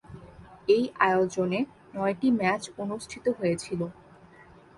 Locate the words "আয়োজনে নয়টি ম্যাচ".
0.99-2.63